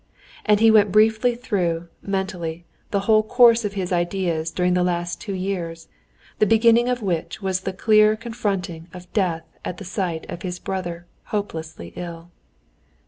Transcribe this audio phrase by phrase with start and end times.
[0.47, 5.21] And he briefly went through, mentally, the whole course of his ideas during the last
[5.21, 5.89] two years,
[6.39, 10.57] the beginning of which was the clear confronting of death at the sight of his
[10.57, 12.31] dear brother hopelessly ill.